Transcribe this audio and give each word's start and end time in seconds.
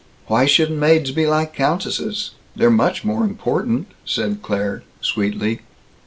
"Why 0.25 0.47
shouldn't 0.47 0.79
maids 0.79 1.11
be 1.11 1.27
like 1.27 1.53
countesses? 1.53 2.31
They're 2.55 2.71
much 2.71 3.03
more 3.05 3.23
important," 3.23 3.85
said 4.03 4.41
Claire 4.41 4.81
sweetly. 4.99 5.61